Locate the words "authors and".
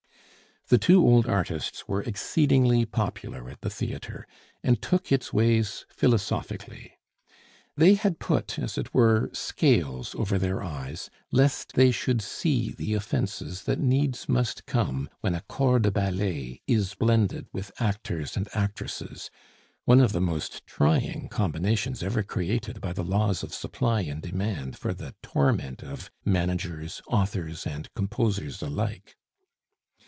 27.09-27.93